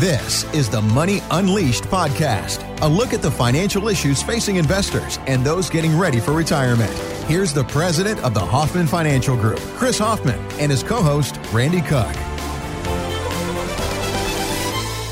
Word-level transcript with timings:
This 0.00 0.44
is 0.52 0.68
the 0.68 0.82
Money 0.82 1.22
Unleashed 1.30 1.84
podcast, 1.84 2.62
a 2.82 2.86
look 2.86 3.14
at 3.14 3.22
the 3.22 3.30
financial 3.30 3.88
issues 3.88 4.22
facing 4.22 4.56
investors 4.56 5.18
and 5.26 5.42
those 5.42 5.70
getting 5.70 5.96
ready 5.96 6.20
for 6.20 6.32
retirement. 6.32 6.92
Here's 7.28 7.54
the 7.54 7.64
president 7.64 8.22
of 8.22 8.34
the 8.34 8.40
Hoffman 8.40 8.86
Financial 8.86 9.38
Group, 9.38 9.58
Chris 9.78 9.96
Hoffman, 9.98 10.38
and 10.60 10.70
his 10.70 10.82
co 10.82 11.00
host, 11.00 11.40
Randy 11.50 11.80
Cook. 11.80 12.14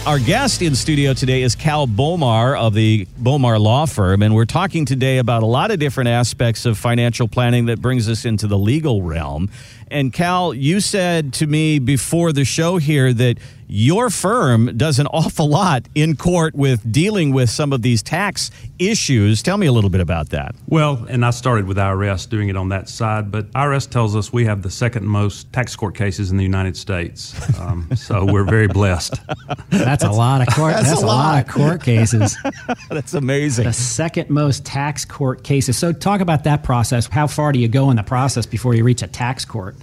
Our 0.06 0.18
guest 0.18 0.60
in 0.60 0.74
studio 0.74 1.14
today 1.14 1.40
is 1.40 1.54
Cal 1.54 1.86
Bomar 1.86 2.54
of 2.54 2.74
the 2.74 3.06
Bomar 3.18 3.58
Law 3.58 3.86
Firm, 3.86 4.22
and 4.22 4.34
we're 4.34 4.44
talking 4.44 4.84
today 4.84 5.16
about 5.16 5.42
a 5.42 5.46
lot 5.46 5.70
of 5.70 5.78
different 5.78 6.08
aspects 6.08 6.66
of 6.66 6.76
financial 6.76 7.26
planning 7.26 7.64
that 7.66 7.80
brings 7.80 8.06
us 8.06 8.26
into 8.26 8.46
the 8.46 8.58
legal 8.58 9.00
realm. 9.00 9.48
And 9.90 10.12
Cal, 10.12 10.52
you 10.52 10.80
said 10.80 11.32
to 11.34 11.46
me 11.46 11.78
before 11.78 12.34
the 12.34 12.44
show 12.44 12.76
here 12.76 13.14
that 13.14 13.38
your 13.74 14.08
firm 14.08 14.76
does 14.76 15.00
an 15.00 15.06
awful 15.08 15.48
lot 15.48 15.88
in 15.96 16.14
court 16.14 16.54
with 16.54 16.92
dealing 16.92 17.32
with 17.32 17.50
some 17.50 17.72
of 17.72 17.82
these 17.82 18.04
tax 18.04 18.52
issues. 18.78 19.42
Tell 19.42 19.56
me 19.56 19.66
a 19.66 19.72
little 19.72 19.90
bit 19.90 20.00
about 20.00 20.28
that. 20.28 20.54
Well, 20.68 21.04
and 21.08 21.24
I 21.24 21.30
started 21.30 21.66
with 21.66 21.76
IRS 21.76 22.28
doing 22.28 22.48
it 22.48 22.56
on 22.56 22.68
that 22.68 22.88
side, 22.88 23.32
but 23.32 23.50
IRS 23.50 23.90
tells 23.90 24.14
us 24.14 24.32
we 24.32 24.44
have 24.44 24.62
the 24.62 24.70
second 24.70 25.04
most 25.04 25.52
tax 25.52 25.74
court 25.74 25.96
cases 25.96 26.30
in 26.30 26.36
the 26.36 26.44
United 26.44 26.76
States. 26.76 27.34
Um, 27.58 27.88
so 27.96 28.24
we're 28.24 28.44
very 28.44 28.68
blessed. 28.68 29.20
That's 29.70 30.04
a 30.04 30.10
lot 30.10 30.46
of 30.46 30.54
court. 30.54 30.74
That's, 30.74 30.90
that's 30.90 31.02
a, 31.02 31.06
lot. 31.06 31.34
lot. 31.34 31.48
of 31.48 31.52
court 31.52 31.82
cases. 31.82 32.36
that's 32.90 33.14
amazing. 33.14 33.64
The 33.64 33.72
second 33.72 34.30
most 34.30 34.64
tax 34.64 35.04
court 35.04 35.42
cases. 35.42 35.76
So 35.76 35.92
talk 35.92 36.20
about 36.20 36.44
that 36.44 36.62
process. 36.62 37.08
How 37.08 37.26
far 37.26 37.50
do 37.50 37.58
you 37.58 37.66
go 37.66 37.90
in 37.90 37.96
the 37.96 38.04
process 38.04 38.46
before 38.46 38.74
you 38.74 38.84
reach 38.84 39.02
a 39.02 39.08
tax 39.08 39.44
court? 39.44 39.74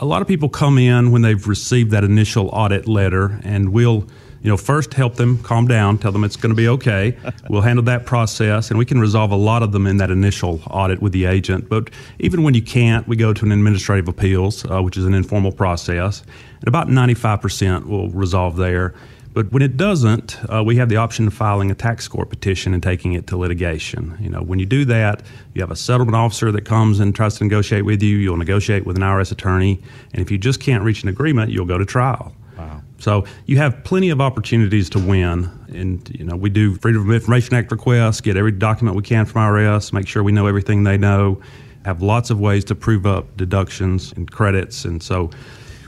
A 0.00 0.06
lot 0.06 0.22
of 0.22 0.28
people 0.28 0.48
come 0.48 0.78
in 0.78 1.12
when 1.12 1.22
they've 1.22 1.46
received 1.46 1.90
that 1.90 2.04
initial 2.04 2.48
audit 2.48 2.88
letter, 2.88 3.38
and 3.44 3.70
we'll 3.70 4.06
you 4.42 4.48
know, 4.48 4.56
first 4.56 4.94
help 4.94 5.16
them 5.16 5.38
calm 5.42 5.68
down, 5.68 5.98
tell 5.98 6.12
them 6.12 6.24
it's 6.24 6.36
going 6.36 6.50
to 6.50 6.56
be 6.56 6.66
okay. 6.66 7.14
we'll 7.50 7.60
handle 7.60 7.84
that 7.84 8.06
process, 8.06 8.70
and 8.70 8.78
we 8.78 8.86
can 8.86 8.98
resolve 8.98 9.30
a 9.30 9.36
lot 9.36 9.62
of 9.62 9.72
them 9.72 9.86
in 9.86 9.98
that 9.98 10.10
initial 10.10 10.62
audit 10.70 11.02
with 11.02 11.12
the 11.12 11.26
agent. 11.26 11.68
But 11.68 11.90
even 12.18 12.42
when 12.42 12.54
you 12.54 12.62
can't, 12.62 13.06
we 13.06 13.16
go 13.16 13.34
to 13.34 13.44
an 13.44 13.52
administrative 13.52 14.08
appeals, 14.08 14.64
uh, 14.64 14.80
which 14.80 14.96
is 14.96 15.04
an 15.04 15.12
informal 15.12 15.52
process, 15.52 16.22
and 16.60 16.68
about 16.68 16.88
95% 16.88 17.84
will 17.84 18.08
resolve 18.10 18.56
there. 18.56 18.94
But 19.32 19.52
when 19.52 19.62
it 19.62 19.76
doesn't, 19.76 20.38
uh, 20.52 20.64
we 20.64 20.76
have 20.76 20.88
the 20.88 20.96
option 20.96 21.28
of 21.28 21.34
filing 21.34 21.70
a 21.70 21.74
tax 21.74 22.08
court 22.08 22.30
petition 22.30 22.74
and 22.74 22.82
taking 22.82 23.12
it 23.12 23.28
to 23.28 23.36
litigation. 23.36 24.18
You 24.20 24.28
know, 24.28 24.42
when 24.42 24.58
you 24.58 24.66
do 24.66 24.84
that, 24.86 25.22
you 25.54 25.62
have 25.62 25.70
a 25.70 25.76
settlement 25.76 26.16
officer 26.16 26.50
that 26.50 26.64
comes 26.64 26.98
and 26.98 27.14
tries 27.14 27.38
to 27.38 27.44
negotiate 27.44 27.84
with 27.84 28.02
you. 28.02 28.16
You'll 28.16 28.36
negotiate 28.36 28.86
with 28.86 28.96
an 28.96 29.02
IRS 29.02 29.30
attorney, 29.30 29.80
and 30.12 30.20
if 30.20 30.30
you 30.30 30.38
just 30.38 30.60
can't 30.60 30.82
reach 30.82 31.04
an 31.04 31.08
agreement, 31.08 31.52
you'll 31.52 31.66
go 31.66 31.78
to 31.78 31.84
trial. 31.84 32.34
Wow. 32.58 32.82
So 32.98 33.24
you 33.46 33.56
have 33.58 33.84
plenty 33.84 34.10
of 34.10 34.20
opportunities 34.20 34.90
to 34.90 34.98
win, 34.98 35.48
and 35.68 36.08
you 36.10 36.24
know 36.24 36.34
we 36.34 36.50
do 36.50 36.74
Freedom 36.76 37.08
of 37.08 37.14
Information 37.14 37.54
Act 37.54 37.70
requests, 37.70 38.20
get 38.20 38.36
every 38.36 38.52
document 38.52 38.96
we 38.96 39.02
can 39.02 39.26
from 39.26 39.42
IRS, 39.42 39.92
make 39.92 40.08
sure 40.08 40.24
we 40.24 40.32
know 40.32 40.46
everything 40.48 40.82
they 40.82 40.98
know, 40.98 41.40
have 41.84 42.02
lots 42.02 42.30
of 42.30 42.40
ways 42.40 42.64
to 42.64 42.74
prove 42.74 43.06
up 43.06 43.36
deductions 43.36 44.12
and 44.16 44.28
credits, 44.28 44.84
and 44.84 45.00
so 45.00 45.30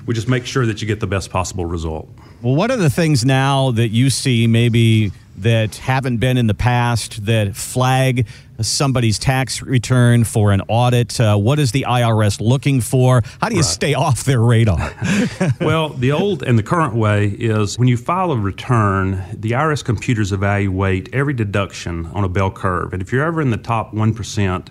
we 0.06 0.14
just 0.14 0.28
make 0.28 0.46
sure 0.46 0.64
that 0.64 0.80
you 0.80 0.86
get 0.86 1.00
the 1.00 1.06
best 1.08 1.30
possible 1.30 1.66
result. 1.66 2.08
Well, 2.42 2.56
what 2.56 2.72
are 2.72 2.76
the 2.76 2.90
things 2.90 3.24
now 3.24 3.70
that 3.70 3.90
you 3.90 4.10
see 4.10 4.48
maybe 4.48 5.12
that 5.36 5.76
haven't 5.76 6.16
been 6.16 6.36
in 6.36 6.48
the 6.48 6.54
past 6.54 7.24
that 7.26 7.54
flag 7.54 8.26
somebody's 8.60 9.16
tax 9.16 9.62
return 9.62 10.24
for 10.24 10.50
an 10.50 10.60
audit? 10.66 11.20
Uh, 11.20 11.36
what 11.36 11.60
is 11.60 11.70
the 11.70 11.86
IRS 11.88 12.40
looking 12.40 12.80
for? 12.80 13.22
How 13.40 13.48
do 13.48 13.54
you 13.54 13.60
right. 13.60 13.70
stay 13.70 13.94
off 13.94 14.24
their 14.24 14.40
radar? 14.40 14.92
well, 15.60 15.90
the 15.90 16.10
old 16.10 16.42
and 16.42 16.58
the 16.58 16.64
current 16.64 16.94
way 16.94 17.28
is 17.28 17.78
when 17.78 17.86
you 17.86 17.96
file 17.96 18.32
a 18.32 18.36
return, 18.36 19.22
the 19.32 19.52
IRS 19.52 19.84
computers 19.84 20.32
evaluate 20.32 21.14
every 21.14 21.34
deduction 21.34 22.06
on 22.06 22.24
a 22.24 22.28
bell 22.28 22.50
curve. 22.50 22.92
And 22.92 23.00
if 23.00 23.12
you're 23.12 23.24
ever 23.24 23.40
in 23.40 23.50
the 23.50 23.56
top 23.56 23.94
1%, 23.94 24.68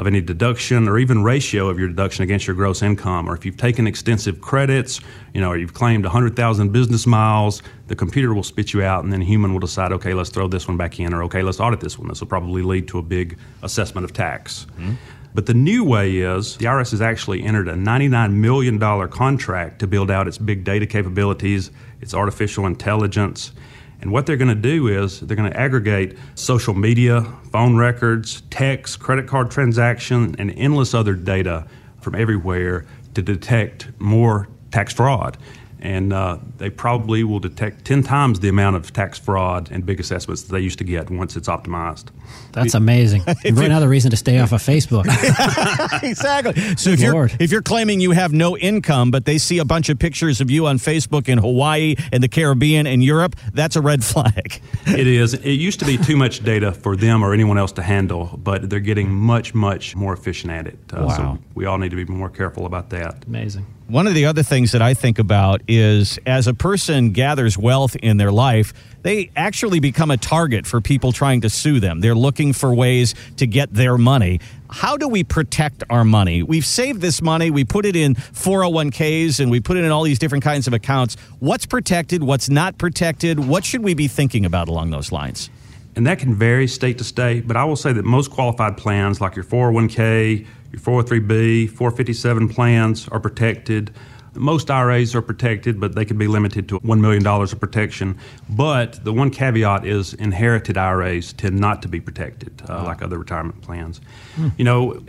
of 0.00 0.06
any 0.06 0.22
deduction 0.22 0.88
or 0.88 0.98
even 0.98 1.22
ratio 1.22 1.68
of 1.68 1.78
your 1.78 1.86
deduction 1.86 2.24
against 2.24 2.46
your 2.46 2.56
gross 2.56 2.80
income, 2.80 3.28
or 3.28 3.36
if 3.36 3.44
you've 3.44 3.58
taken 3.58 3.86
extensive 3.86 4.40
credits, 4.40 4.98
you 5.34 5.42
know, 5.42 5.50
or 5.50 5.58
you've 5.58 5.74
claimed 5.74 6.04
100,000 6.04 6.72
business 6.72 7.06
miles, 7.06 7.62
the 7.86 7.94
computer 7.94 8.32
will 8.32 8.42
spit 8.42 8.72
you 8.72 8.82
out, 8.82 9.04
and 9.04 9.12
then 9.12 9.20
a 9.20 9.24
human 9.26 9.52
will 9.52 9.60
decide, 9.60 9.92
okay, 9.92 10.14
let's 10.14 10.30
throw 10.30 10.48
this 10.48 10.66
one 10.66 10.78
back 10.78 10.98
in, 10.98 11.12
or 11.12 11.22
okay, 11.24 11.42
let's 11.42 11.60
audit 11.60 11.80
this 11.80 11.98
one. 11.98 12.08
This 12.08 12.20
will 12.20 12.28
probably 12.28 12.62
lead 12.62 12.88
to 12.88 12.98
a 12.98 13.02
big 13.02 13.36
assessment 13.62 14.06
of 14.06 14.14
tax. 14.14 14.66
Mm-hmm. 14.78 14.94
But 15.34 15.44
the 15.44 15.54
new 15.54 15.84
way 15.84 16.16
is 16.16 16.56
the 16.56 16.64
IRS 16.64 16.92
has 16.92 17.02
actually 17.02 17.42
entered 17.42 17.68
a 17.68 17.74
$99 17.74 18.32
million 18.32 19.08
contract 19.10 19.80
to 19.80 19.86
build 19.86 20.10
out 20.10 20.26
its 20.26 20.38
big 20.38 20.64
data 20.64 20.86
capabilities, 20.86 21.70
its 22.00 22.14
artificial 22.14 22.64
intelligence, 22.64 23.52
and 24.00 24.12
what 24.12 24.26
they're 24.26 24.36
going 24.36 24.48
to 24.48 24.54
do 24.54 24.88
is 24.88 25.20
they're 25.20 25.36
going 25.36 25.50
to 25.50 25.58
aggregate 25.58 26.16
social 26.34 26.74
media, 26.74 27.22
phone 27.52 27.76
records, 27.76 28.42
text, 28.50 29.00
credit 29.00 29.26
card 29.26 29.50
transaction, 29.50 30.34
and 30.38 30.50
endless 30.52 30.94
other 30.94 31.14
data 31.14 31.66
from 32.00 32.14
everywhere 32.14 32.86
to 33.14 33.22
detect 33.22 33.88
more 33.98 34.48
tax 34.70 34.94
fraud 34.94 35.36
and 35.80 36.12
uh, 36.12 36.38
they 36.58 36.68
probably 36.70 37.24
will 37.24 37.40
detect 37.40 37.84
10 37.84 38.02
times 38.02 38.40
the 38.40 38.48
amount 38.48 38.76
of 38.76 38.92
tax 38.92 39.18
fraud 39.18 39.70
and 39.70 39.86
big 39.86 39.98
assessments 39.98 40.42
that 40.42 40.52
they 40.52 40.60
used 40.60 40.78
to 40.78 40.84
get 40.84 41.10
once 41.10 41.36
it's 41.36 41.48
optimized. 41.48 42.06
That's 42.52 42.74
amazing. 42.74 43.22
another 43.44 43.88
reason 43.88 44.10
to 44.10 44.16
stay 44.16 44.38
off 44.38 44.52
of 44.52 44.62
Facebook. 44.62 45.06
exactly. 46.02 46.54
So 46.80 46.90
if 46.90 47.00
you're, 47.00 47.28
if 47.38 47.50
you're 47.50 47.62
claiming 47.62 48.00
you 48.00 48.12
have 48.12 48.32
no 48.32 48.56
income, 48.56 49.10
but 49.10 49.24
they 49.24 49.38
see 49.38 49.58
a 49.58 49.64
bunch 49.64 49.88
of 49.88 49.98
pictures 49.98 50.40
of 50.40 50.50
you 50.50 50.66
on 50.66 50.78
Facebook 50.78 51.28
in 51.28 51.36
Hawaii 51.38 51.94
and 52.12 52.22
the 52.22 52.28
Caribbean 52.28 52.86
and 52.86 53.02
Europe, 53.04 53.36
that's 53.52 53.76
a 53.76 53.82
red 53.82 54.02
flag. 54.02 54.60
it 54.86 55.06
is. 55.06 55.34
It 55.34 55.52
used 55.52 55.80
to 55.80 55.86
be 55.86 55.98
too 55.98 56.16
much 56.16 56.42
data 56.42 56.72
for 56.72 56.96
them 56.96 57.22
or 57.22 57.34
anyone 57.34 57.58
else 57.58 57.72
to 57.72 57.82
handle, 57.82 58.38
but 58.42 58.70
they're 58.70 58.80
getting 58.80 59.10
much, 59.10 59.52
much 59.54 59.94
more 59.94 60.12
efficient 60.14 60.52
at 60.52 60.66
it. 60.68 60.78
Uh, 60.92 61.04
wow. 61.04 61.16
So 61.16 61.38
we 61.54 61.66
all 61.66 61.78
need 61.78 61.90
to 61.90 61.96
be 61.96 62.04
more 62.04 62.30
careful 62.30 62.66
about 62.66 62.90
that. 62.90 63.24
Amazing. 63.26 63.66
One 63.90 64.06
of 64.06 64.14
the 64.14 64.26
other 64.26 64.44
things 64.44 64.70
that 64.70 64.82
I 64.82 64.94
think 64.94 65.18
about 65.18 65.62
is 65.66 66.18
as 66.24 66.46
a 66.46 66.54
person 66.54 67.10
gathers 67.10 67.58
wealth 67.58 67.96
in 67.96 68.18
their 68.18 68.30
life, 68.30 68.72
they 69.02 69.30
actually 69.36 69.80
become 69.80 70.10
a 70.10 70.16
target 70.16 70.66
for 70.66 70.80
people 70.80 71.12
trying 71.12 71.40
to 71.42 71.50
sue 71.50 71.80
them. 71.80 72.00
They're 72.00 72.14
looking 72.14 72.52
for 72.52 72.74
ways 72.74 73.14
to 73.36 73.46
get 73.46 73.72
their 73.72 73.96
money. 73.96 74.40
How 74.70 74.96
do 74.96 75.08
we 75.08 75.24
protect 75.24 75.82
our 75.90 76.04
money? 76.04 76.42
We've 76.42 76.66
saved 76.66 77.00
this 77.00 77.20
money, 77.22 77.50
we 77.50 77.64
put 77.64 77.86
it 77.86 77.96
in 77.96 78.14
401ks, 78.14 79.40
and 79.40 79.50
we 79.50 79.60
put 79.60 79.76
it 79.76 79.84
in 79.84 79.90
all 79.90 80.02
these 80.02 80.18
different 80.18 80.44
kinds 80.44 80.66
of 80.66 80.72
accounts. 80.72 81.16
What's 81.38 81.66
protected? 81.66 82.22
What's 82.22 82.48
not 82.48 82.78
protected? 82.78 83.40
What 83.40 83.64
should 83.64 83.82
we 83.82 83.94
be 83.94 84.08
thinking 84.08 84.44
about 84.44 84.68
along 84.68 84.90
those 84.90 85.10
lines? 85.10 85.50
And 85.96 86.06
that 86.06 86.20
can 86.20 86.34
vary 86.34 86.68
state 86.68 86.98
to 86.98 87.04
state, 87.04 87.48
but 87.48 87.56
I 87.56 87.64
will 87.64 87.76
say 87.76 87.92
that 87.92 88.04
most 88.04 88.30
qualified 88.30 88.76
plans, 88.76 89.20
like 89.20 89.34
your 89.34 89.44
401k, 89.44 90.46
your 90.72 90.80
403b, 90.80 91.68
457 91.70 92.48
plans, 92.48 93.08
are 93.08 93.18
protected. 93.18 93.92
Most 94.34 94.70
IRAs 94.70 95.14
are 95.14 95.22
protected, 95.22 95.80
but 95.80 95.94
they 95.94 96.04
can 96.04 96.18
be 96.18 96.26
limited 96.26 96.68
to 96.68 96.80
$1 96.80 97.00
million 97.00 97.26
of 97.26 97.60
protection. 97.60 98.18
But 98.48 99.04
the 99.04 99.12
one 99.12 99.30
caveat 99.30 99.84
is 99.84 100.14
inherited 100.14 100.76
IRAs 100.76 101.32
tend 101.32 101.58
not 101.58 101.82
to 101.82 101.88
be 101.88 102.00
protected 102.00 102.62
uh, 102.62 102.74
wow. 102.74 102.84
like 102.84 103.02
other 103.02 103.18
retirement 103.18 103.60
plans. 103.62 104.00
Hmm. 104.36 104.48
You 104.56 104.64
know, 104.64 105.04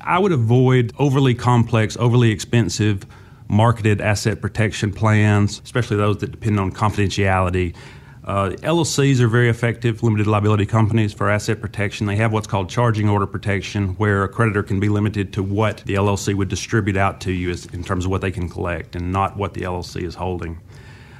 I 0.00 0.18
would 0.18 0.32
avoid 0.32 0.92
overly 0.98 1.34
complex, 1.34 1.96
overly 1.96 2.30
expensive 2.30 3.06
marketed 3.48 4.00
asset 4.00 4.40
protection 4.40 4.92
plans, 4.92 5.60
especially 5.64 5.96
those 5.96 6.18
that 6.18 6.30
depend 6.30 6.58
on 6.58 6.72
confidentiality. 6.72 7.74
Uh, 8.24 8.50
LLCs 8.62 9.20
are 9.20 9.28
very 9.28 9.50
effective 9.50 10.02
limited 10.02 10.26
liability 10.26 10.64
companies 10.64 11.12
for 11.12 11.28
asset 11.28 11.60
protection. 11.60 12.06
They 12.06 12.16
have 12.16 12.32
what's 12.32 12.46
called 12.46 12.70
charging 12.70 13.06
order 13.06 13.26
protection, 13.26 13.88
where 13.96 14.24
a 14.24 14.28
creditor 14.28 14.62
can 14.62 14.80
be 14.80 14.88
limited 14.88 15.34
to 15.34 15.42
what 15.42 15.82
the 15.84 15.94
LLC 15.94 16.34
would 16.34 16.48
distribute 16.48 16.96
out 16.96 17.20
to 17.22 17.32
you 17.32 17.50
as, 17.50 17.66
in 17.66 17.84
terms 17.84 18.06
of 18.06 18.10
what 18.10 18.22
they 18.22 18.30
can 18.30 18.48
collect 18.48 18.96
and 18.96 19.12
not 19.12 19.36
what 19.36 19.52
the 19.52 19.60
LLC 19.60 20.02
is 20.04 20.14
holding. 20.14 20.58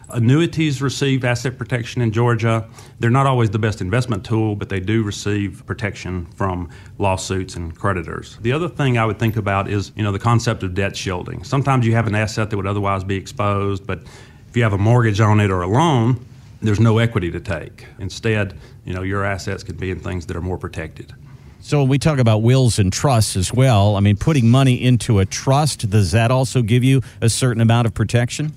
Annuities 0.08 0.80
receive 0.80 1.24
asset 1.24 1.58
protection 1.58 2.00
in 2.00 2.10
Georgia. 2.10 2.66
They're 3.00 3.10
not 3.10 3.26
always 3.26 3.50
the 3.50 3.58
best 3.58 3.82
investment 3.82 4.24
tool, 4.24 4.54
but 4.56 4.70
they 4.70 4.80
do 4.80 5.02
receive 5.02 5.62
protection 5.66 6.24
from 6.36 6.70
lawsuits 6.98 7.54
and 7.56 7.76
creditors. 7.76 8.38
The 8.40 8.52
other 8.52 8.68
thing 8.68 8.96
I 8.96 9.04
would 9.04 9.18
think 9.18 9.36
about 9.36 9.68
is, 9.68 9.92
you 9.94 10.02
know, 10.02 10.12
the 10.12 10.18
concept 10.18 10.62
of 10.62 10.72
debt 10.72 10.96
shielding. 10.96 11.44
Sometimes 11.44 11.84
you 11.84 11.94
have 11.94 12.06
an 12.06 12.14
asset 12.14 12.48
that 12.48 12.56
would 12.56 12.66
otherwise 12.66 13.04
be 13.04 13.16
exposed, 13.16 13.86
but 13.86 14.00
if 14.48 14.56
you 14.56 14.62
have 14.62 14.72
a 14.72 14.78
mortgage 14.78 15.20
on 15.20 15.40
it 15.40 15.50
or 15.50 15.62
a 15.62 15.66
loan, 15.68 16.24
there's 16.66 16.80
no 16.80 16.98
equity 16.98 17.30
to 17.30 17.40
take. 17.40 17.86
Instead, 17.98 18.58
you 18.84 18.94
know, 18.94 19.02
your 19.02 19.24
assets 19.24 19.62
could 19.62 19.78
be 19.78 19.90
in 19.90 20.00
things 20.00 20.26
that 20.26 20.36
are 20.36 20.42
more 20.42 20.58
protected. 20.58 21.14
So 21.60 21.78
when 21.80 21.88
we 21.88 21.98
talk 21.98 22.18
about 22.18 22.42
wills 22.42 22.78
and 22.78 22.92
trusts 22.92 23.36
as 23.36 23.52
well, 23.52 23.96
I 23.96 24.00
mean, 24.00 24.16
putting 24.16 24.50
money 24.50 24.82
into 24.82 25.18
a 25.18 25.24
trust, 25.24 25.88
does 25.88 26.12
that 26.12 26.30
also 26.30 26.60
give 26.60 26.84
you 26.84 27.00
a 27.22 27.30
certain 27.30 27.62
amount 27.62 27.86
of 27.86 27.94
protection? 27.94 28.52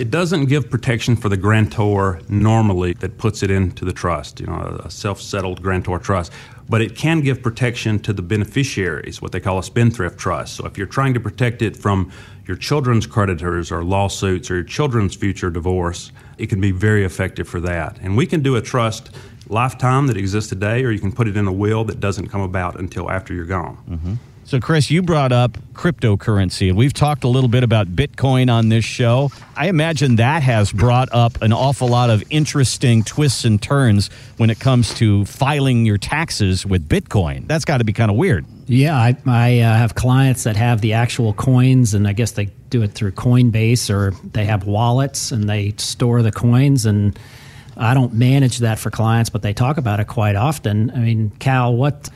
It 0.00 0.10
doesn't 0.10 0.46
give 0.46 0.70
protection 0.70 1.14
for 1.14 1.28
the 1.28 1.36
grantor 1.36 2.22
normally 2.26 2.94
that 2.94 3.18
puts 3.18 3.42
it 3.42 3.50
into 3.50 3.84
the 3.84 3.92
trust, 3.92 4.40
you 4.40 4.46
know, 4.46 4.80
a 4.82 4.90
self 4.90 5.20
settled 5.20 5.60
grantor 5.60 5.98
trust. 5.98 6.32
But 6.70 6.80
it 6.80 6.96
can 6.96 7.20
give 7.20 7.42
protection 7.42 7.98
to 8.00 8.14
the 8.14 8.22
beneficiaries, 8.22 9.20
what 9.20 9.32
they 9.32 9.40
call 9.40 9.58
a 9.58 9.62
spendthrift 9.62 10.18
trust. 10.18 10.56
So 10.56 10.64
if 10.64 10.78
you're 10.78 10.86
trying 10.86 11.12
to 11.12 11.20
protect 11.20 11.60
it 11.60 11.76
from 11.76 12.10
your 12.46 12.56
children's 12.56 13.06
creditors 13.06 13.70
or 13.70 13.84
lawsuits 13.84 14.50
or 14.50 14.54
your 14.54 14.64
children's 14.64 15.14
future 15.14 15.50
divorce, 15.50 16.12
it 16.38 16.46
can 16.46 16.62
be 16.62 16.70
very 16.70 17.04
effective 17.04 17.46
for 17.46 17.60
that. 17.60 17.98
And 18.00 18.16
we 18.16 18.24
can 18.24 18.40
do 18.40 18.56
a 18.56 18.62
trust 18.62 19.10
lifetime 19.48 20.06
that 20.06 20.16
exists 20.16 20.48
today, 20.48 20.82
or 20.82 20.92
you 20.92 20.98
can 20.98 21.12
put 21.12 21.28
it 21.28 21.36
in 21.36 21.46
a 21.46 21.52
will 21.52 21.84
that 21.84 22.00
doesn't 22.00 22.28
come 22.28 22.40
about 22.40 22.80
until 22.80 23.10
after 23.10 23.34
you're 23.34 23.44
gone. 23.44 23.76
Mm-hmm. 23.86 24.14
So, 24.44 24.58
Chris, 24.58 24.90
you 24.90 25.02
brought 25.02 25.30
up 25.30 25.52
cryptocurrency, 25.74 26.74
we've 26.74 26.92
talked 26.92 27.22
a 27.24 27.28
little 27.28 27.48
bit 27.48 27.62
about 27.62 27.86
Bitcoin 27.88 28.52
on 28.52 28.68
this 28.68 28.84
show. 28.84 29.30
I 29.56 29.68
imagine 29.68 30.16
that 30.16 30.42
has 30.42 30.72
brought 30.72 31.08
up 31.12 31.40
an 31.40 31.52
awful 31.52 31.88
lot 31.88 32.10
of 32.10 32.24
interesting 32.30 33.04
twists 33.04 33.44
and 33.44 33.62
turns 33.62 34.10
when 34.38 34.50
it 34.50 34.58
comes 34.58 34.92
to 34.94 35.24
filing 35.24 35.86
your 35.86 35.98
taxes 35.98 36.66
with 36.66 36.88
Bitcoin. 36.88 37.46
That's 37.46 37.64
got 37.64 37.78
to 37.78 37.84
be 37.84 37.92
kind 37.92 38.10
of 38.10 38.16
weird. 38.16 38.44
Yeah, 38.66 38.96
I, 38.96 39.16
I 39.24 39.60
uh, 39.60 39.76
have 39.76 39.94
clients 39.94 40.44
that 40.44 40.56
have 40.56 40.80
the 40.80 40.94
actual 40.94 41.32
coins, 41.32 41.94
and 41.94 42.06
I 42.06 42.12
guess 42.12 42.32
they 42.32 42.50
do 42.70 42.82
it 42.82 42.92
through 42.92 43.12
Coinbase 43.12 43.88
or 43.88 44.12
they 44.32 44.44
have 44.46 44.66
wallets 44.66 45.32
and 45.32 45.48
they 45.48 45.74
store 45.76 46.22
the 46.22 46.32
coins. 46.32 46.86
And 46.86 47.18
I 47.76 47.94
don't 47.94 48.14
manage 48.14 48.58
that 48.58 48.78
for 48.78 48.90
clients, 48.90 49.30
but 49.30 49.42
they 49.42 49.52
talk 49.52 49.76
about 49.76 50.00
it 50.00 50.06
quite 50.06 50.36
often. 50.36 50.90
I 50.90 50.98
mean, 50.98 51.30
Cal, 51.38 51.74
what 51.74 52.08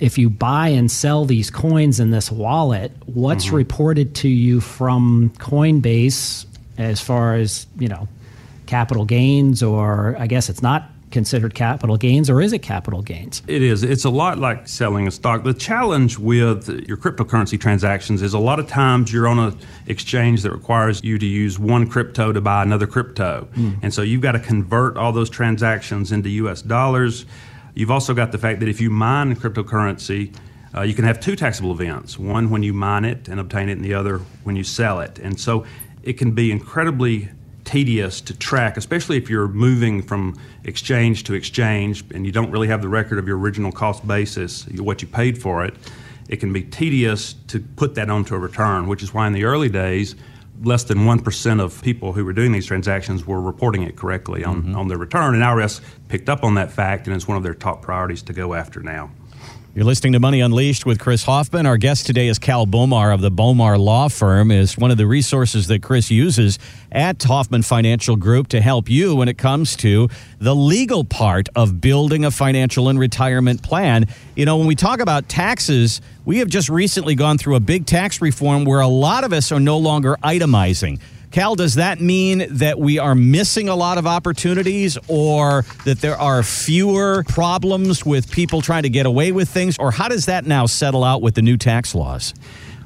if 0.00 0.16
you 0.16 0.30
buy 0.30 0.68
and 0.68 0.90
sell 0.90 1.26
these 1.26 1.50
coins 1.50 2.00
in 2.00 2.10
this 2.10 2.30
wallet, 2.30 2.90
what's 3.06 3.46
mm-hmm. 3.46 3.56
reported 3.56 4.14
to 4.16 4.28
you 4.28 4.60
from 4.60 5.30
Coinbase 5.38 6.46
as 6.78 7.00
far 7.00 7.34
as, 7.34 7.66
you 7.78 7.88
know, 7.88 8.08
capital 8.66 9.04
gains 9.04 9.62
or 9.62 10.16
I 10.18 10.26
guess 10.26 10.48
it's 10.48 10.62
not 10.62 10.90
considered 11.10 11.54
capital 11.54 11.96
gains 11.96 12.30
or 12.30 12.40
is 12.40 12.52
it 12.52 12.60
capital 12.60 13.02
gains? 13.02 13.42
It 13.46 13.62
is. 13.62 13.82
It's 13.82 14.04
a 14.04 14.10
lot 14.10 14.38
like 14.38 14.68
selling 14.68 15.06
a 15.06 15.10
stock. 15.10 15.44
The 15.44 15.52
challenge 15.52 16.18
with 16.18 16.68
your 16.86 16.96
cryptocurrency 16.96 17.60
transactions 17.60 18.22
is 18.22 18.32
a 18.32 18.38
lot 18.38 18.58
of 18.58 18.68
times 18.68 19.12
you're 19.12 19.28
on 19.28 19.38
an 19.38 19.58
exchange 19.86 20.42
that 20.42 20.52
requires 20.52 21.02
you 21.04 21.18
to 21.18 21.26
use 21.26 21.58
one 21.58 21.88
crypto 21.88 22.32
to 22.32 22.40
buy 22.40 22.62
another 22.62 22.86
crypto. 22.86 23.48
Mm. 23.54 23.80
And 23.82 23.92
so 23.92 24.02
you've 24.02 24.22
got 24.22 24.32
to 24.32 24.40
convert 24.40 24.96
all 24.96 25.12
those 25.12 25.28
transactions 25.28 26.12
into 26.12 26.30
US 26.30 26.62
dollars. 26.62 27.26
You've 27.74 27.90
also 27.90 28.14
got 28.14 28.32
the 28.32 28.38
fact 28.38 28.60
that 28.60 28.68
if 28.68 28.80
you 28.80 28.90
mine 28.90 29.36
cryptocurrency, 29.36 30.34
uh, 30.74 30.82
you 30.82 30.94
can 30.94 31.04
have 31.04 31.20
two 31.20 31.36
taxable 31.36 31.72
events 31.72 32.18
one 32.18 32.50
when 32.50 32.62
you 32.62 32.72
mine 32.72 33.04
it 33.04 33.28
and 33.28 33.40
obtain 33.40 33.68
it, 33.68 33.72
and 33.72 33.84
the 33.84 33.94
other 33.94 34.18
when 34.44 34.56
you 34.56 34.64
sell 34.64 35.00
it. 35.00 35.18
And 35.18 35.38
so 35.38 35.64
it 36.02 36.14
can 36.14 36.32
be 36.32 36.50
incredibly 36.50 37.28
tedious 37.64 38.20
to 38.22 38.36
track, 38.36 38.76
especially 38.76 39.16
if 39.16 39.30
you're 39.30 39.48
moving 39.48 40.02
from 40.02 40.38
exchange 40.64 41.24
to 41.24 41.34
exchange 41.34 42.04
and 42.12 42.26
you 42.26 42.32
don't 42.32 42.50
really 42.50 42.68
have 42.68 42.82
the 42.82 42.88
record 42.88 43.18
of 43.18 43.28
your 43.28 43.38
original 43.38 43.70
cost 43.70 44.06
basis, 44.06 44.66
what 44.78 45.02
you 45.02 45.08
paid 45.08 45.40
for 45.40 45.64
it. 45.64 45.74
It 46.28 46.36
can 46.36 46.52
be 46.52 46.62
tedious 46.62 47.34
to 47.48 47.60
put 47.60 47.94
that 47.96 48.08
onto 48.10 48.34
a 48.34 48.38
return, 48.38 48.86
which 48.86 49.02
is 49.02 49.12
why 49.12 49.26
in 49.26 49.32
the 49.32 49.44
early 49.44 49.68
days, 49.68 50.16
less 50.62 50.84
than 50.84 50.98
1% 50.98 51.60
of 51.60 51.82
people 51.82 52.12
who 52.12 52.24
were 52.24 52.32
doing 52.32 52.52
these 52.52 52.66
transactions 52.66 53.26
were 53.26 53.40
reporting 53.40 53.82
it 53.82 53.96
correctly 53.96 54.44
on, 54.44 54.62
mm-hmm. 54.62 54.76
on 54.76 54.88
their 54.88 54.98
return. 54.98 55.34
And 55.34 55.42
IRS 55.42 55.80
picked 56.08 56.28
up 56.28 56.44
on 56.44 56.54
that 56.54 56.70
fact, 56.70 57.06
and 57.06 57.16
it's 57.16 57.26
one 57.26 57.36
of 57.36 57.42
their 57.42 57.54
top 57.54 57.82
priorities 57.82 58.22
to 58.24 58.32
go 58.32 58.54
after 58.54 58.80
now. 58.80 59.10
You're 59.72 59.84
listening 59.84 60.14
to 60.14 60.20
Money 60.20 60.40
Unleashed 60.40 60.84
with 60.84 60.98
Chris 60.98 61.22
Hoffman. 61.22 61.64
Our 61.64 61.76
guest 61.76 62.04
today 62.04 62.26
is 62.26 62.40
Cal 62.40 62.66
Bomar 62.66 63.14
of 63.14 63.20
the 63.20 63.30
Bomar 63.30 63.78
Law 63.78 64.08
Firm. 64.08 64.50
is 64.50 64.76
one 64.76 64.90
of 64.90 64.96
the 64.96 65.06
resources 65.06 65.68
that 65.68 65.80
Chris 65.80 66.10
uses 66.10 66.58
at 66.90 67.22
Hoffman 67.22 67.62
Financial 67.62 68.16
Group 68.16 68.48
to 68.48 68.60
help 68.60 68.90
you 68.90 69.14
when 69.14 69.28
it 69.28 69.38
comes 69.38 69.76
to 69.76 70.08
the 70.40 70.56
legal 70.56 71.04
part 71.04 71.48
of 71.54 71.80
building 71.80 72.24
a 72.24 72.32
financial 72.32 72.88
and 72.88 72.98
retirement 72.98 73.62
plan. 73.62 74.06
You 74.34 74.44
know, 74.44 74.56
when 74.56 74.66
we 74.66 74.74
talk 74.74 74.98
about 74.98 75.28
taxes, 75.28 76.00
we 76.24 76.38
have 76.38 76.48
just 76.48 76.68
recently 76.68 77.14
gone 77.14 77.38
through 77.38 77.54
a 77.54 77.60
big 77.60 77.86
tax 77.86 78.20
reform 78.20 78.64
where 78.64 78.80
a 78.80 78.88
lot 78.88 79.22
of 79.22 79.32
us 79.32 79.52
are 79.52 79.60
no 79.60 79.78
longer 79.78 80.16
itemizing. 80.24 80.98
Cal, 81.30 81.54
does 81.54 81.76
that 81.76 82.00
mean 82.00 82.44
that 82.50 82.80
we 82.80 82.98
are 82.98 83.14
missing 83.14 83.68
a 83.68 83.76
lot 83.76 83.98
of 83.98 84.06
opportunities 84.06 84.98
or 85.06 85.64
that 85.84 86.00
there 86.00 86.16
are 86.16 86.42
fewer 86.42 87.24
problems 87.28 88.04
with 88.04 88.32
people 88.32 88.60
trying 88.60 88.82
to 88.82 88.88
get 88.88 89.06
away 89.06 89.30
with 89.30 89.48
things? 89.48 89.78
Or 89.78 89.92
how 89.92 90.08
does 90.08 90.26
that 90.26 90.44
now 90.44 90.66
settle 90.66 91.04
out 91.04 91.22
with 91.22 91.36
the 91.36 91.42
new 91.42 91.56
tax 91.56 91.94
laws? 91.94 92.34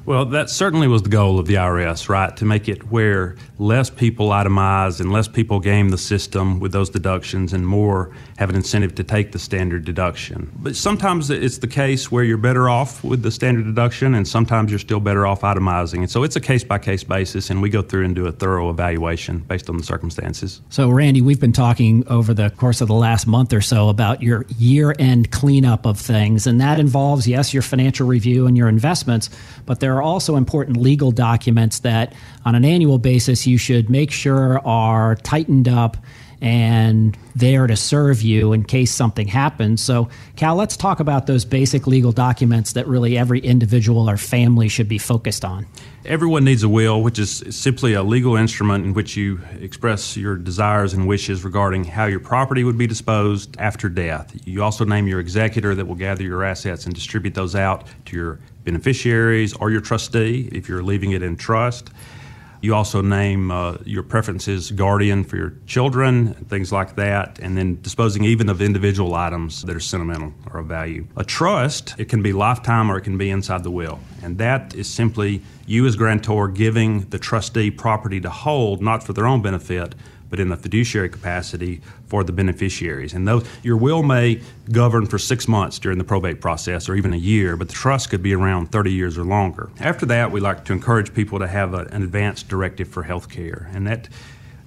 Well, 0.05 0.25
that 0.25 0.51
certainly 0.51 0.87
was 0.87 1.01
the 1.01 1.09
goal 1.09 1.39
of 1.39 1.47
the 1.47 1.55
IRS, 1.55 2.07
right? 2.07 2.37
To 2.37 2.45
make 2.45 2.69
it 2.69 2.91
where 2.91 3.35
less 3.57 3.89
people 3.89 4.29
itemize 4.29 4.99
and 4.99 5.11
less 5.11 5.27
people 5.27 5.59
game 5.59 5.89
the 5.89 5.97
system 5.97 6.59
with 6.59 6.71
those 6.71 6.91
deductions 6.91 7.53
and 7.53 7.65
more 7.65 8.11
have 8.37 8.49
an 8.49 8.55
incentive 8.55 8.93
to 8.95 9.03
take 9.03 9.31
the 9.31 9.39
standard 9.39 9.85
deduction. 9.85 10.51
But 10.57 10.75
sometimes 10.75 11.29
it's 11.29 11.59
the 11.59 11.67
case 11.67 12.11
where 12.11 12.23
you're 12.23 12.37
better 12.37 12.67
off 12.67 13.01
with 13.01 13.23
the 13.23 13.31
standard 13.31 13.63
deduction 13.63 14.13
and 14.13 14.27
sometimes 14.27 14.71
you're 14.71 14.79
still 14.79 14.99
better 14.99 15.25
off 15.25 15.41
itemizing. 15.41 15.99
And 15.99 16.11
so 16.11 16.23
it's 16.23 16.35
a 16.35 16.41
case 16.41 16.63
by 16.63 16.77
case 16.77 17.03
basis 17.03 17.49
and 17.49 17.61
we 17.61 17.69
go 17.69 17.81
through 17.81 18.03
and 18.03 18.13
do 18.13 18.25
a 18.27 18.33
thorough 18.33 18.69
evaluation 18.69 19.39
based 19.39 19.69
on 19.69 19.77
the 19.77 19.83
circumstances. 19.83 20.61
So, 20.69 20.89
Randy, 20.89 21.21
we've 21.21 21.39
been 21.39 21.53
talking 21.53 22.05
over 22.09 22.33
the 22.33 22.49
course 22.49 22.81
of 22.81 22.89
the 22.89 22.93
last 22.93 23.25
month 23.25 23.53
or 23.53 23.61
so 23.61 23.87
about 23.87 24.21
your 24.21 24.45
year 24.57 24.93
end 24.99 25.31
cleanup 25.31 25.85
of 25.85 25.97
things. 25.97 26.45
And 26.45 26.59
that 26.59 26.77
involves, 26.77 27.27
yes, 27.29 27.53
your 27.53 27.63
financial 27.63 28.05
review 28.05 28.47
and 28.47 28.57
your 28.57 28.67
investments, 28.67 29.29
but 29.65 29.79
there 29.79 29.95
are 29.95 30.01
also 30.01 30.35
important 30.35 30.75
legal 30.75 31.11
documents 31.11 31.79
that 31.79 32.13
on 32.43 32.53
an 32.53 32.65
annual 32.65 32.97
basis 32.97 33.47
you 33.47 33.57
should 33.57 33.89
make 33.89 34.11
sure 34.11 34.59
are 34.67 35.15
tightened 35.15 35.69
up 35.69 35.95
and 36.45 37.17
there 37.35 37.65
to 37.65 37.75
serve 37.75 38.21
you 38.21 38.53
in 38.53 38.63
case 38.63 38.93
something 38.93 39.27
happens. 39.27 39.81
So, 39.81 40.09
Cal, 40.35 40.55
let's 40.55 40.77
talk 40.77 40.99
about 40.99 41.25
those 41.25 41.43
basic 41.43 41.87
legal 41.87 42.11
documents 42.11 42.73
that 42.73 42.87
really 42.87 43.17
every 43.17 43.39
individual 43.39 44.07
or 44.07 44.15
family 44.15 44.67
should 44.67 44.87
be 44.87 44.99
focused 44.99 45.43
on. 45.43 45.65
Everyone 46.05 46.45
needs 46.45 46.61
a 46.61 46.69
will, 46.69 47.01
which 47.01 47.17
is 47.17 47.43
simply 47.49 47.93
a 47.93 48.03
legal 48.03 48.35
instrument 48.35 48.85
in 48.85 48.93
which 48.93 49.17
you 49.17 49.41
express 49.59 50.15
your 50.15 50.35
desires 50.35 50.93
and 50.93 51.07
wishes 51.07 51.43
regarding 51.43 51.83
how 51.83 52.05
your 52.05 52.19
property 52.19 52.63
would 52.63 52.77
be 52.77 52.85
disposed 52.85 53.55
after 53.57 53.89
death. 53.89 54.31
You 54.45 54.61
also 54.61 54.85
name 54.85 55.07
your 55.07 55.19
executor 55.19 55.73
that 55.73 55.87
will 55.87 55.95
gather 55.95 56.21
your 56.21 56.43
assets 56.43 56.85
and 56.85 56.93
distribute 56.93 57.33
those 57.33 57.55
out 57.55 57.87
to 58.05 58.15
your 58.15 58.39
beneficiaries 58.65 59.55
or 59.55 59.71
your 59.71 59.81
trustee 59.81 60.47
if 60.51 60.69
you're 60.69 60.83
leaving 60.83 61.13
it 61.13 61.23
in 61.23 61.37
trust. 61.37 61.89
You 62.65 62.73
also 62.73 63.01
name 63.01 63.51
uh, 63.51 63.77
your 63.85 64.01
preferences 64.01 64.71
guardian 64.71 65.23
for 65.23 65.37
your 65.37 65.53
children, 65.67 66.33
things 66.49 66.71
like 66.71 66.95
that, 66.95 67.37
and 67.37 67.55
then 67.55 67.79
disposing 67.83 68.23
even 68.23 68.49
of 68.49 68.59
individual 68.59 69.13
items 69.13 69.61
that 69.61 69.75
are 69.75 69.79
sentimental 69.79 70.33
or 70.51 70.61
of 70.61 70.65
value. 70.65 71.05
A 71.15 71.23
trust, 71.23 71.93
it 71.99 72.09
can 72.09 72.23
be 72.23 72.33
lifetime 72.33 72.89
or 72.91 72.97
it 72.97 73.01
can 73.01 73.19
be 73.19 73.29
inside 73.29 73.61
the 73.63 73.69
will. 73.69 73.99
And 74.23 74.39
that 74.39 74.73
is 74.73 74.89
simply 74.89 75.43
you 75.67 75.85
as 75.85 75.95
grantor 75.95 76.47
giving 76.47 77.01
the 77.11 77.19
trustee 77.19 77.69
property 77.69 78.19
to 78.21 78.31
hold, 78.31 78.81
not 78.81 79.03
for 79.03 79.13
their 79.13 79.27
own 79.27 79.43
benefit, 79.43 79.93
but 80.35 80.41
in 80.41 80.49
the 80.49 80.57
fiduciary 80.57 81.07
capacity 81.07 81.79
for 82.07 82.21
the 82.21 82.33
beneficiaries. 82.33 83.13
And 83.13 83.25
those, 83.25 83.47
your 83.63 83.77
will 83.77 84.03
may 84.03 84.41
govern 84.69 85.05
for 85.05 85.17
six 85.17 85.47
months 85.47 85.79
during 85.79 85.97
the 85.97 86.03
probate 86.03 86.41
process 86.41 86.89
or 86.89 86.95
even 86.95 87.13
a 87.13 87.17
year, 87.17 87.55
but 87.55 87.69
the 87.69 87.73
trust 87.73 88.09
could 88.09 88.21
be 88.21 88.33
around 88.33 88.69
30 88.69 88.91
years 88.91 89.17
or 89.17 89.23
longer. 89.23 89.69
After 89.79 90.05
that, 90.07 90.33
we 90.33 90.41
like 90.41 90.65
to 90.65 90.73
encourage 90.73 91.13
people 91.13 91.39
to 91.39 91.47
have 91.47 91.73
a, 91.73 91.87
an 91.93 92.03
advanced 92.03 92.49
directive 92.49 92.89
for 92.89 93.03
health 93.03 93.29
care. 93.29 93.69
And 93.73 93.87
that 93.87 94.09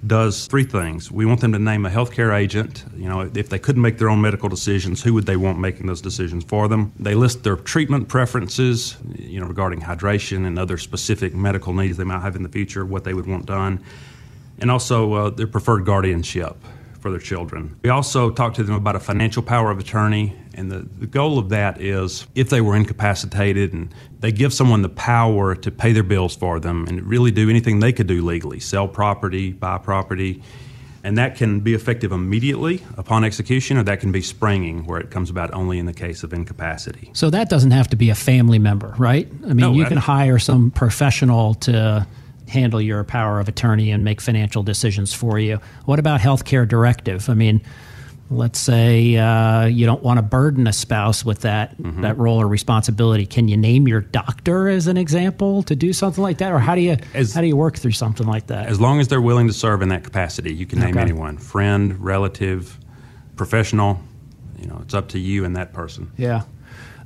does 0.07 0.47
three 0.47 0.63
things. 0.63 1.11
We 1.11 1.27
want 1.27 1.41
them 1.41 1.51
to 1.51 1.59
name 1.59 1.85
a 1.85 1.89
healthcare 1.91 2.35
agent. 2.35 2.83
You 2.95 3.07
know, 3.07 3.29
if 3.35 3.49
they 3.49 3.59
couldn't 3.59 3.83
make 3.83 3.99
their 3.99 4.09
own 4.09 4.21
medical 4.21 4.49
decisions, 4.49 5.03
who 5.03 5.13
would 5.13 5.27
they 5.27 5.37
want 5.37 5.59
making 5.59 5.85
those 5.85 6.01
decisions 6.01 6.43
for 6.45 6.67
them? 6.67 6.93
They 6.97 7.13
list 7.13 7.43
their 7.43 7.57
treatment 7.57 8.07
preferences, 8.07 8.97
you 9.19 9.39
know, 9.39 9.45
regarding 9.45 9.81
hydration 9.81 10.47
and 10.47 10.57
other 10.57 10.79
specific 10.79 11.35
medical 11.35 11.73
needs 11.73 11.97
they 11.97 12.05
might 12.05 12.21
have 12.21 12.35
in 12.35 12.41
the 12.41 12.49
future, 12.49 12.83
what 12.87 13.03
they 13.03 13.13
would 13.13 13.27
want 13.27 13.45
done 13.45 13.85
and 14.61 14.71
also 14.71 15.13
uh, 15.13 15.29
their 15.29 15.47
preferred 15.47 15.85
guardianship 15.85 16.57
for 16.99 17.11
their 17.11 17.19
children. 17.19 17.79
We 17.83 17.89
also 17.89 18.29
talk 18.29 18.53
to 18.55 18.63
them 18.63 18.75
about 18.75 18.95
a 18.95 18.99
financial 18.99 19.41
power 19.41 19.71
of 19.71 19.79
attorney, 19.79 20.35
and 20.53 20.69
the, 20.69 20.79
the 20.79 21.07
goal 21.07 21.39
of 21.39 21.49
that 21.49 21.81
is 21.81 22.27
if 22.35 22.49
they 22.49 22.59
were 22.59 22.75
incapacitated 22.75 23.71
and 23.73 23.93
they 24.19 24.31
give 24.31 24.53
someone 24.53 24.81
the 24.81 24.89
power 24.89 25.55
to 25.55 25.71
pay 25.71 25.93
their 25.93 26.03
bills 26.03 26.35
for 26.35 26.59
them 26.59 26.85
and 26.87 27.01
really 27.03 27.31
do 27.31 27.49
anything 27.49 27.79
they 27.79 27.93
could 27.93 28.07
do 28.07 28.23
legally 28.23 28.59
sell 28.59 28.87
property, 28.87 29.53
buy 29.53 29.77
property. 29.77 30.43
And 31.01 31.17
that 31.17 31.37
can 31.37 31.61
be 31.61 31.73
effective 31.73 32.11
immediately 32.11 32.83
upon 32.97 33.23
execution, 33.23 33.77
or 33.77 33.83
that 33.83 34.01
can 34.01 34.11
be 34.11 34.21
springing, 34.21 34.85
where 34.85 34.99
it 34.99 35.09
comes 35.09 35.29
about 35.29 35.53
only 35.53 35.79
in 35.79 35.85
the 35.85 35.93
case 35.93 36.23
of 36.23 36.33
incapacity. 36.33 37.09
So 37.13 37.29
that 37.29 37.49
doesn't 37.49 37.71
have 37.71 37.87
to 37.91 37.95
be 37.95 38.09
a 38.09 38.15
family 38.15 38.59
member, 38.59 38.93
right? 38.97 39.25
I 39.43 39.47
mean, 39.47 39.57
no, 39.57 39.71
you 39.71 39.85
can 39.85 39.95
hire 39.95 40.39
some 40.39 40.71
professional 40.71 41.53
to 41.53 42.05
handle 42.49 42.81
your 42.81 43.03
power 43.03 43.39
of 43.39 43.47
attorney 43.47 43.91
and 43.91 44.03
make 44.03 44.21
financial 44.21 44.63
decisions 44.63 45.13
for 45.13 45.39
you. 45.39 45.59
What 45.85 45.99
about 45.99 46.19
healthcare 46.19 46.67
directive? 46.67 47.29
I 47.29 47.33
mean, 47.33 47.61
let's 48.29 48.59
say 48.59 49.15
uh, 49.17 49.65
you 49.65 49.85
don't 49.85 50.03
want 50.03 50.17
to 50.17 50.21
burden 50.21 50.67
a 50.67 50.73
spouse 50.73 51.25
with 51.25 51.41
that 51.41 51.77
mm-hmm. 51.77 52.01
that 52.01 52.17
role 52.17 52.41
or 52.41 52.47
responsibility. 52.47 53.25
Can 53.25 53.47
you 53.47 53.57
name 53.57 53.87
your 53.87 54.01
doctor 54.01 54.67
as 54.67 54.87
an 54.87 54.97
example 54.97 55.63
to 55.63 55.75
do 55.75 55.93
something 55.93 56.23
like 56.23 56.37
that, 56.39 56.51
or 56.51 56.59
how 56.59 56.75
do 56.75 56.81
you 56.81 56.97
as, 57.13 57.33
how 57.33 57.41
do 57.41 57.47
you 57.47 57.55
work 57.55 57.77
through 57.77 57.91
something 57.91 58.27
like 58.27 58.47
that? 58.47 58.67
As 58.67 58.79
long 58.79 58.99
as 58.99 59.07
they're 59.07 59.21
willing 59.21 59.47
to 59.47 59.53
serve 59.53 59.81
in 59.81 59.89
that 59.89 60.03
capacity, 60.03 60.53
you 60.53 60.65
can 60.65 60.79
name 60.79 60.91
okay. 60.91 61.01
anyone: 61.01 61.37
friend, 61.37 61.99
relative, 61.99 62.77
professional. 63.35 63.99
You 64.59 64.67
know, 64.67 64.79
it's 64.81 64.93
up 64.93 65.09
to 65.09 65.19
you 65.19 65.45
and 65.45 65.55
that 65.55 65.73
person. 65.73 66.11
Yeah. 66.17 66.43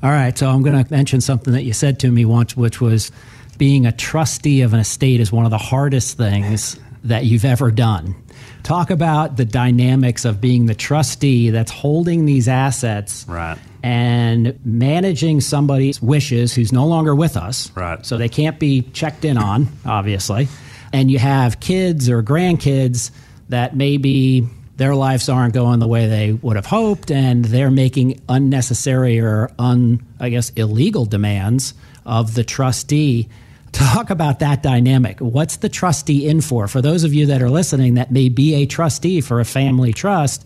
All 0.01 0.09
right. 0.09 0.37
So 0.37 0.49
I'm 0.49 0.63
going 0.63 0.83
to 0.83 0.91
mention 0.91 1.21
something 1.21 1.53
that 1.53 1.63
you 1.63 1.71
said 1.71 1.99
to 2.01 2.11
me 2.11 2.25
once, 2.25 2.57
which 2.57 2.81
was 2.81 3.09
being 3.57 3.85
a 3.85 3.91
trustee 3.91 4.61
of 4.61 4.73
an 4.73 4.79
estate 4.79 5.19
is 5.19 5.31
one 5.31 5.45
of 5.45 5.51
the 5.51 5.57
hardest 5.57 6.17
things 6.17 6.79
that 7.03 7.25
you've 7.25 7.45
ever 7.45 7.71
done. 7.71 8.15
Talk 8.63 8.89
about 8.89 9.35
the 9.35 9.45
dynamics 9.45 10.23
of 10.23 10.39
being 10.39 10.67
the 10.67 10.75
trustee 10.75 11.49
that's 11.49 11.71
holding 11.71 12.25
these 12.25 12.47
assets. 12.47 13.25
Right. 13.27 13.57
And 13.83 14.57
managing 14.63 15.41
somebody's 15.41 16.01
wishes 16.01 16.53
who's 16.53 16.71
no 16.71 16.87
longer 16.87 17.13
with 17.13 17.35
us. 17.35 17.69
Right. 17.75 18.05
So 18.05 18.17
they 18.17 18.29
can't 18.29 18.57
be 18.59 18.83
checked 18.93 19.25
in 19.25 19.37
on, 19.37 19.67
obviously. 19.85 20.47
And 20.93 21.11
you 21.11 21.19
have 21.19 21.59
kids 21.59 22.07
or 22.07 22.23
grandkids 22.23 23.11
that 23.49 23.75
maybe 23.75 24.47
their 24.75 24.95
lives 24.95 25.29
aren't 25.29 25.53
going 25.53 25.79
the 25.79 25.87
way 25.87 26.07
they 26.07 26.31
would 26.31 26.55
have 26.55 26.65
hoped 26.65 27.11
and 27.11 27.45
they're 27.45 27.71
making 27.71 28.21
unnecessary 28.27 29.19
or 29.19 29.51
un 29.59 30.05
I 30.19 30.29
guess 30.29 30.49
illegal 30.51 31.05
demands 31.05 31.73
of 32.05 32.33
the 32.35 32.43
trustee 32.43 33.29
Talk 33.73 34.11
about 34.11 34.37
that 34.39 34.61
dynamic. 34.61 35.19
What's 35.19 35.57
the 35.57 35.67
trustee 35.67 36.27
in 36.27 36.41
for? 36.41 36.67
For 36.67 36.79
those 36.79 37.03
of 37.03 37.13
you 37.13 37.25
that 37.25 37.41
are 37.41 37.49
listening 37.49 37.95
that 37.95 38.11
may 38.11 38.29
be 38.29 38.53
a 38.53 38.67
trustee 38.67 39.19
for 39.19 39.39
a 39.39 39.45
family 39.45 39.91
trust, 39.91 40.45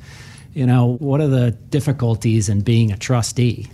you 0.53 0.65
know, 0.65 0.95
what 0.99 1.19
are 1.19 1.27
the 1.27 1.51
difficulties 1.51 2.47
in 2.47 2.61
being 2.61 2.93
a 2.93 2.97
trustee? 2.97 3.67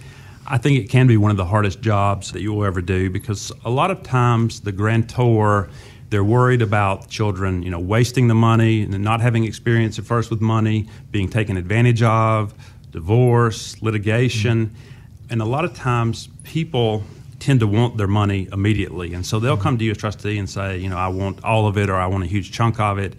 I 0.48 0.57
think 0.57 0.79
it 0.79 0.89
can 0.89 1.05
be 1.05 1.17
one 1.17 1.29
of 1.29 1.38
the 1.38 1.45
hardest 1.45 1.81
jobs 1.81 2.31
that 2.31 2.41
you 2.41 2.51
will 2.51 2.65
ever 2.65 2.81
do 2.81 3.12
because 3.12 3.51
a 3.63 3.69
lot 3.69 3.91
of 3.91 4.01
times 4.01 4.62
the 4.62 4.72
grantor 4.72 5.69
they're 6.13 6.24
worried 6.24 6.62
about 6.62 7.10
children, 7.10 7.63
you 7.63 7.72
know, 7.72 7.79
wasting 7.79 8.27
the 8.27 8.36
money 8.36 8.84
and 8.84 9.03
not 9.03 9.20
having 9.20 9.46
experience 9.46 9.98
at 9.98 10.05
first 10.05 10.29
with 10.29 10.41
money, 10.41 10.88
being 11.10 11.27
taken 11.27 11.58
advantage 11.58 12.03
of, 12.03 12.53
divorce, 12.91 13.82
litigation. 13.82 14.67
Mm-hmm. 14.67 15.32
And 15.32 15.41
a 15.41 15.46
lot 15.46 15.65
of 15.65 15.74
times 15.74 16.29
people 16.43 17.01
tend 17.39 17.62
to 17.62 17.67
want 17.67 17.98
their 17.98 18.05
money 18.05 18.48
immediately. 18.53 19.15
And 19.15 19.25
so 19.25 19.39
they'll 19.39 19.58
come 19.58 19.79
to 19.79 19.84
you 19.84 19.89
as 19.89 19.98
trustee 19.98 20.38
and 20.38 20.48
say, 20.48 20.77
you 20.77 20.88
know, 20.88 20.98
I 20.98 21.08
want 21.08 21.43
all 21.43 21.65
of 21.65 21.79
it 21.79 21.89
or 21.89 21.96
I 21.96 22.05
want 22.05 22.24
a 22.24 22.27
huge 22.27 22.51
chunk 22.51 22.79
of 22.79 23.00
it. 23.00 23.15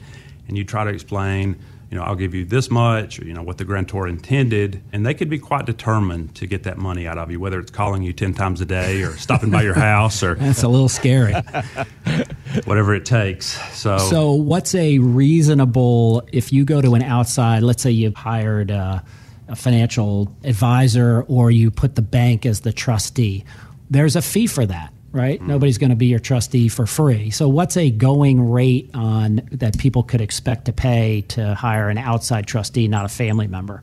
And 0.47 0.57
you 0.57 0.63
try 0.63 0.85
to 0.85 0.91
explain, 0.91 1.57
you 1.91 1.99
know, 1.99 2.05
I'll 2.05 2.15
give 2.15 2.35
you 2.35 2.45
this 2.45 2.71
much, 2.71 3.21
or, 3.21 3.25
you 3.25 3.35
know, 3.35 3.43
what 3.43 3.59
the 3.59 3.65
grantor 3.65 4.09
intended. 4.09 4.83
And 4.93 5.05
they 5.05 5.15
could 5.15 5.29
be 5.29 5.39
quite 5.39 5.67
determined 5.67 6.35
to 6.37 6.47
get 6.47 6.63
that 6.65 6.79
money 6.79 7.07
out 7.07 7.19
of 7.19 7.31
you, 7.31 7.41
whether 7.41 7.61
it's 7.61 7.71
calling 7.71 8.03
you 8.03 8.13
10 8.13 8.35
times 8.35 8.61
a 8.61 8.65
day 8.65 9.03
or 9.03 9.17
stopping 9.17 9.51
by 9.51 9.63
your 9.63 9.75
house 9.75 10.23
or. 10.23 10.35
That's 10.45 10.63
a 10.63 10.69
little 10.69 10.89
scary. 10.89 11.35
whatever 12.65 12.95
it 12.95 13.05
takes. 13.05 13.59
So, 13.77 13.99
so 13.99 14.33
what's 14.33 14.75
a 14.75 14.99
reasonable, 14.99 16.27
if 16.33 16.53
you 16.53 16.65
go 16.65 16.81
to 16.81 16.95
an 16.95 17.03
outside, 17.03 17.63
let's 17.63 17.83
say 17.83 17.91
you've 17.91 18.15
hired 18.15 18.71
a, 18.71 19.05
a 19.49 19.57
financial 19.57 20.35
advisor 20.45 21.23
or 21.29 21.51
you 21.51 21.71
put 21.71 21.97
the 21.97 22.03
bank 22.03 22.47
as 22.47 22.61
the 22.61 22.73
trustee, 22.73 23.45
there's 23.91 24.17
a 24.17 24.23
fee 24.23 24.47
for 24.47 24.65
that 24.65 24.94
right? 25.15 25.41
Mm. 25.41 25.47
Nobody's 25.47 25.79
going 25.79 25.91
to 25.91 25.97
be 25.97 26.07
your 26.07 26.19
trustee 26.19 26.69
for 26.69 26.87
free. 26.87 27.31
So, 27.31 27.49
what's 27.49 27.77
a 27.77 27.91
going 27.91 28.51
rate 28.51 28.91
on 28.93 29.49
that 29.53 29.79
people 29.79 30.03
could 30.03 30.21
expect 30.21 30.67
to 30.67 30.73
pay 30.73 31.23
to 31.29 31.55
hire 31.55 31.89
an 31.89 31.97
outside 31.97 32.47
trustee, 32.47 32.89
not 32.89 33.07
a 33.07 33.09
family 33.09 33.47
member? 33.47 33.83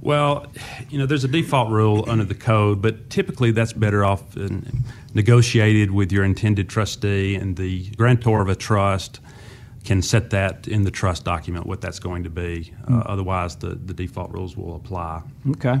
Well, 0.00 0.46
you 0.90 0.98
know, 0.98 1.06
there's 1.06 1.24
a 1.24 1.28
default 1.28 1.70
rule 1.70 2.04
under 2.08 2.24
the 2.24 2.34
code, 2.34 2.82
but 2.82 3.10
typically 3.10 3.50
that's 3.50 3.72
better 3.72 4.04
off 4.04 4.36
negotiated 5.14 5.90
with 5.90 6.12
your 6.12 6.24
intended 6.24 6.68
trustee, 6.68 7.34
and 7.34 7.56
the 7.56 7.88
grantor 7.90 8.40
of 8.40 8.48
a 8.48 8.54
trust 8.54 9.20
can 9.84 10.02
set 10.02 10.30
that 10.30 10.68
in 10.68 10.84
the 10.84 10.90
trust 10.90 11.24
document 11.24 11.66
what 11.66 11.80
that's 11.80 11.98
going 11.98 12.24
to 12.24 12.30
be. 12.30 12.72
Mm. 12.86 12.98
Uh, 12.98 13.02
otherwise, 13.06 13.56
the, 13.56 13.70
the 13.70 13.94
default 13.94 14.30
rules 14.32 14.56
will 14.56 14.76
apply. 14.76 15.22
Okay. 15.50 15.80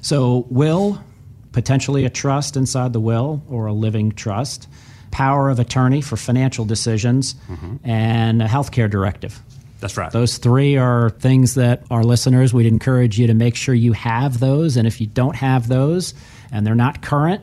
So, 0.00 0.46
will 0.48 1.02
potentially 1.52 2.04
a 2.04 2.10
trust 2.10 2.56
inside 2.56 2.92
the 2.92 3.00
will 3.00 3.42
or 3.48 3.66
a 3.66 3.72
living 3.72 4.12
trust, 4.12 4.68
power 5.10 5.48
of 5.48 5.58
attorney 5.58 6.00
for 6.00 6.16
financial 6.16 6.64
decisions, 6.64 7.34
mm-hmm. 7.48 7.76
and 7.88 8.42
a 8.42 8.46
healthcare 8.46 8.90
directive. 8.90 9.40
That's 9.80 9.96
right. 9.96 10.10
Those 10.10 10.38
three 10.38 10.76
are 10.76 11.10
things 11.10 11.54
that 11.54 11.84
our 11.90 12.02
listeners, 12.02 12.52
we'd 12.52 12.66
encourage 12.66 13.18
you 13.18 13.28
to 13.28 13.34
make 13.34 13.54
sure 13.54 13.74
you 13.74 13.92
have 13.92 14.40
those. 14.40 14.76
And 14.76 14.86
if 14.86 15.00
you 15.00 15.06
don't 15.06 15.36
have 15.36 15.68
those 15.68 16.14
and 16.50 16.66
they're 16.66 16.74
not 16.74 17.00
current, 17.00 17.42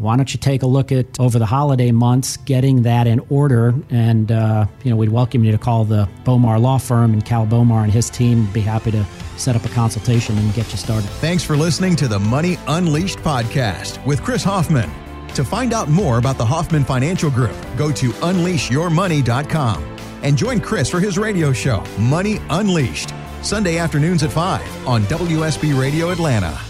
why 0.00 0.16
don't 0.16 0.32
you 0.32 0.40
take 0.40 0.62
a 0.62 0.66
look 0.66 0.90
at 0.90 1.20
over 1.20 1.38
the 1.38 1.46
holiday 1.46 1.92
months 1.92 2.38
getting 2.38 2.82
that 2.82 3.06
in 3.06 3.20
order 3.28 3.74
and 3.90 4.32
uh, 4.32 4.66
you 4.82 4.90
know 4.90 4.96
we'd 4.96 5.10
welcome 5.10 5.44
you 5.44 5.52
to 5.52 5.58
call 5.58 5.84
the 5.84 6.08
bomar 6.24 6.58
law 6.58 6.78
firm 6.78 7.12
and 7.12 7.24
cal 7.24 7.46
bomar 7.46 7.84
and 7.84 7.92
his 7.92 8.08
team. 8.08 8.46
Be 8.52 8.60
happy 8.60 8.90
to 8.92 9.04
set 9.36 9.56
up 9.56 9.64
a 9.64 9.68
consultation 9.68 10.36
and 10.38 10.54
get 10.54 10.70
you 10.72 10.78
started. 10.78 11.08
Thanks 11.20 11.44
for 11.44 11.56
listening 11.56 11.96
to 11.96 12.08
the 12.08 12.18
money 12.18 12.56
unleashed 12.66 13.18
podcast 13.18 14.04
with 14.06 14.22
chris 14.22 14.42
hoffman. 14.42 14.90
To 15.34 15.44
find 15.44 15.72
out 15.72 15.88
more 15.88 16.18
about 16.18 16.38
the 16.38 16.46
hoffman 16.46 16.84
financial 16.84 17.30
group 17.30 17.54
go 17.76 17.92
to 17.92 18.10
unleashyourmoney.com 18.10 19.96
and 20.22 20.36
join 20.36 20.60
chris 20.60 20.88
for 20.88 21.00
his 21.00 21.18
radio 21.18 21.52
show 21.52 21.84
money 21.98 22.38
unleashed 22.50 23.14
sunday 23.42 23.78
afternoons 23.78 24.22
at 24.22 24.30
5 24.30 24.86
on 24.86 25.02
wsb 25.04 25.80
radio 25.80 26.10
atlanta 26.10 26.69